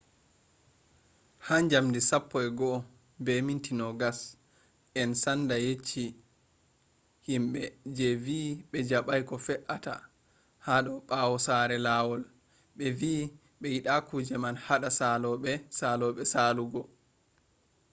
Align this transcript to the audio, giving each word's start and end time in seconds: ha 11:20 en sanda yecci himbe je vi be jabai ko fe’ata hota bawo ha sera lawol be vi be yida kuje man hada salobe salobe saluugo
ha 1.47 1.55
11:20 1.61 4.09
en 5.01 5.11
sanda 5.23 5.55
yecci 5.65 6.05
himbe 7.27 7.61
je 7.97 8.07
vi 8.25 8.39
be 8.71 8.77
jabai 8.89 9.21
ko 9.29 9.35
fe’ata 9.45 9.95
hota 10.67 10.95
bawo 11.07 11.35
ha 11.37 11.43
sera 11.45 11.77
lawol 11.87 12.21
be 12.77 12.85
vi 12.99 13.13
be 13.59 13.67
yida 13.73 13.95
kuje 14.07 14.35
man 14.43 14.55
hada 14.65 14.89
salobe 14.99 15.53
salobe 15.77 16.21
saluugo 16.33 16.81